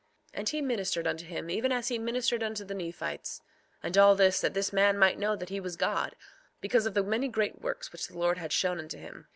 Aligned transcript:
3:18 0.31 0.31
And 0.39 0.49
he 0.49 0.61
ministered 0.63 1.05
unto 1.05 1.25
him 1.27 1.49
even 1.51 1.71
as 1.71 1.89
he 1.89 1.99
ministered 1.99 2.41
unto 2.41 2.65
the 2.65 2.73
Nephites; 2.73 3.39
and 3.83 3.95
all 3.99 4.15
this, 4.15 4.41
that 4.41 4.55
this 4.55 4.73
man 4.73 4.97
might 4.97 5.19
know 5.19 5.35
that 5.35 5.49
he 5.49 5.59
was 5.59 5.75
God, 5.75 6.15
because 6.59 6.87
of 6.87 6.95
the 6.95 7.03
many 7.03 7.27
great 7.27 7.61
works 7.61 7.91
which 7.91 8.07
the 8.07 8.17
Lord 8.17 8.39
had 8.39 8.51
showed 8.51 8.79
unto 8.79 8.97
him. 8.97 9.27